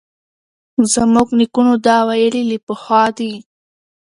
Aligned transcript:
زموږ 0.93 1.27
نیکونو 1.39 1.73
دا 1.85 1.97
ویلي 2.07 2.43
له 2.49 2.57
پخوا 2.67 3.03
دي 3.17 3.31